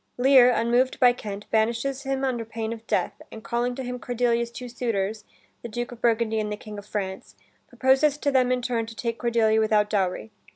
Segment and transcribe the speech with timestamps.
[0.17, 4.49] Lear, unmoved by Kent, banishes him under pain of death, and calling to him Cordelia's
[4.49, 5.25] two suitors,
[5.61, 7.35] the Duke of Burgundy and the King of France,
[7.67, 10.31] proposes to them in turn to take Cordelia without dowry.